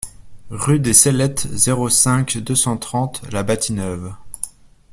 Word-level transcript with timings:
Rue 0.49 0.79
des 0.79 0.95
Cellettes, 0.95 1.47
zéro 1.51 1.87
cinq, 1.87 2.39
deux 2.39 2.55
cent 2.55 2.75
trente 2.75 3.21
La 3.31 3.43
Bâtie-Neuve 3.43 4.15